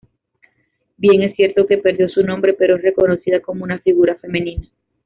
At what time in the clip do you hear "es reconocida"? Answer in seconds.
2.75-3.39